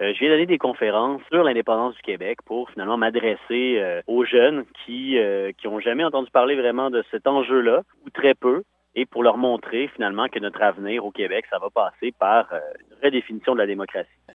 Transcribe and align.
Euh, 0.00 0.14
je 0.14 0.20
viens 0.20 0.30
donner 0.30 0.46
des 0.46 0.58
conférences 0.58 1.20
sur 1.30 1.44
l'indépendance 1.44 1.94
du 1.94 2.02
Québec 2.02 2.38
pour 2.46 2.70
finalement 2.70 2.96
m'adresser 2.96 3.76
euh, 3.78 4.00
aux 4.06 4.24
jeunes 4.24 4.64
qui 4.84 5.18
euh, 5.18 5.52
qui 5.58 5.68
ont 5.68 5.78
jamais 5.78 6.04
entendu 6.04 6.30
parler 6.30 6.56
vraiment 6.56 6.90
de 6.90 7.04
cet 7.10 7.26
enjeu-là 7.26 7.82
ou 8.06 8.10
très 8.10 8.34
peu 8.34 8.62
et 8.94 9.06
pour 9.06 9.22
leur 9.22 9.36
montrer 9.36 9.88
finalement 9.94 10.28
que 10.28 10.38
notre 10.38 10.62
avenir 10.62 11.04
au 11.04 11.10
Québec, 11.10 11.44
ça 11.50 11.58
va 11.58 11.70
passer 11.70 12.12
par 12.18 12.52
euh, 12.52 12.58
une 12.90 13.04
redéfinition 13.04 13.54
de 13.54 13.58
la 13.58 13.66
démocratie. 13.66 14.08